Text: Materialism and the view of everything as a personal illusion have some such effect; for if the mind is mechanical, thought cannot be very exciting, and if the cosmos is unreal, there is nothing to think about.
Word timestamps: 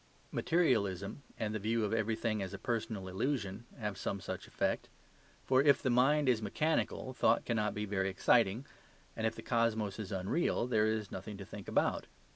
Materialism 0.31 1.21
and 1.37 1.53
the 1.53 1.59
view 1.59 1.85
of 1.85 1.93
everything 1.93 2.41
as 2.41 2.55
a 2.55 2.57
personal 2.57 3.07
illusion 3.07 3.65
have 3.77 3.99
some 3.99 4.19
such 4.19 4.47
effect; 4.47 4.89
for 5.45 5.61
if 5.61 5.79
the 5.79 5.91
mind 5.91 6.27
is 6.27 6.41
mechanical, 6.41 7.13
thought 7.13 7.45
cannot 7.45 7.75
be 7.75 7.85
very 7.85 8.09
exciting, 8.09 8.65
and 9.15 9.27
if 9.27 9.35
the 9.35 9.43
cosmos 9.43 9.99
is 9.99 10.11
unreal, 10.11 10.65
there 10.65 10.87
is 10.87 11.11
nothing 11.11 11.37
to 11.37 11.45
think 11.45 11.67
about. 11.67 12.07